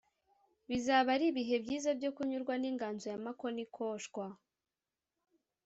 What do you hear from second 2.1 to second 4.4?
kunyurwa n’inganzo ya Mako Nikoshwa